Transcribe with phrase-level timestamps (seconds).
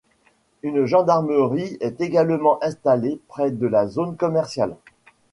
[0.63, 4.75] Une gendarmerie est également installée, près de la zone commerciale.